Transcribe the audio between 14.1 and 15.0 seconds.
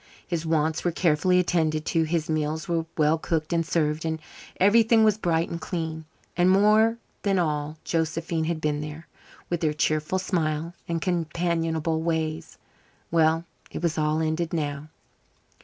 ended now.